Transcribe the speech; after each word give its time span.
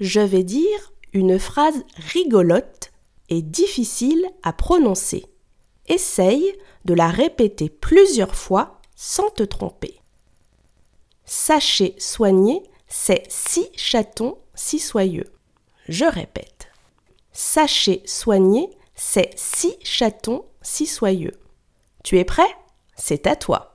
Je 0.00 0.20
vais 0.20 0.42
dire 0.42 0.92
une 1.12 1.38
phrase 1.38 1.84
rigolote 2.12 2.92
et 3.28 3.42
difficile 3.42 4.26
à 4.42 4.52
prononcer. 4.52 5.24
Essaye 5.86 6.52
de 6.84 6.94
la 6.94 7.08
répéter 7.08 7.68
plusieurs 7.68 8.34
fois 8.34 8.80
sans 8.96 9.30
te 9.30 9.42
tromper. 9.42 10.00
Sachez 11.24 11.94
soigner, 11.98 12.62
c'est 12.88 13.24
six 13.28 13.68
chatons 13.76 14.38
si 14.54 14.78
soyeux. 14.78 15.32
Je 15.88 16.04
répète. 16.04 16.68
Sachez 17.32 18.02
soigner, 18.06 18.70
c'est 18.94 19.30
six 19.36 19.76
chatons 19.82 20.44
si 20.62 20.86
soyeux. 20.86 21.38
Tu 22.02 22.18
es 22.18 22.24
prêt? 22.24 22.42
C'est 22.96 23.26
à 23.26 23.36
toi. 23.36 23.73